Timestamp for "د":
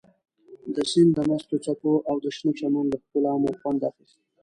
0.73-0.75, 1.15-1.19, 2.23-2.25